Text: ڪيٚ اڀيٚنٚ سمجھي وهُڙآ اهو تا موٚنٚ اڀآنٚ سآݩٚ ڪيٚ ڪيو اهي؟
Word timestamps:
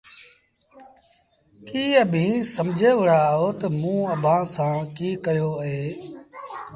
ڪيٚ 1.67 1.97
اڀيٚنٚ 2.01 2.49
سمجھي 2.55 2.91
وهُڙآ 2.97 3.19
اهو 3.31 3.47
تا 3.59 3.67
موٚنٚ 3.81 4.09
اڀآنٚ 4.13 4.49
سآݩٚ 4.55 4.89
ڪيٚ 4.95 5.21
ڪيو 5.25 5.49
اهي؟ 5.63 5.87